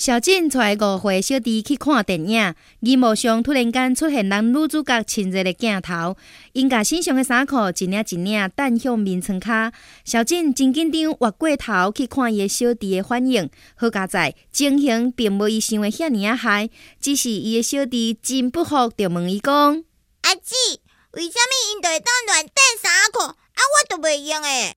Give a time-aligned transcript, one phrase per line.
[0.00, 6.16] 小静带五岁小弟去看电影，荧幕上突然间出现男女主角亲热的镜头，
[6.54, 9.70] 因甲身上的衫裤一领一领弹向面床卡。
[10.02, 13.50] 小静真紧张，越过头去看伊的小弟的反应。
[13.74, 19.52] 好佳哉，情形并无伊想的遐尼啊嗨，只是伊的小弟真不服，就问伊讲
[20.24, 20.54] ：“阿姊，
[21.12, 24.74] 为什么因会当乱弹衫裤，啊我都袂用诶？”